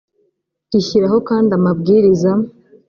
rishyiraho 0.71 1.17
kandi 1.29 1.49
amabwiriza 1.57 2.31